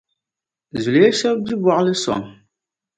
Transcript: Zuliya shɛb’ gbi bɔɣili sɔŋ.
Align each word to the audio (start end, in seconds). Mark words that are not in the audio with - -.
Zuliya 0.83 1.11
shɛb’ 1.19 1.37
gbi 1.45 1.55
bɔɣili 1.63 1.95
sɔŋ. 2.03 2.21